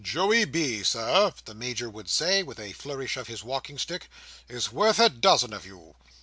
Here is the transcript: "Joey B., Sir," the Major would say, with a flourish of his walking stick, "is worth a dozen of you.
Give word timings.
"Joey 0.03 0.45
B., 0.45 0.81
Sir," 0.81 1.31
the 1.45 1.53
Major 1.53 1.87
would 1.87 2.09
say, 2.09 2.41
with 2.41 2.59
a 2.59 2.71
flourish 2.73 3.17
of 3.17 3.27
his 3.27 3.43
walking 3.43 3.77
stick, 3.77 4.09
"is 4.49 4.71
worth 4.71 4.97
a 4.97 5.09
dozen 5.09 5.53
of 5.53 5.63
you. 5.63 5.95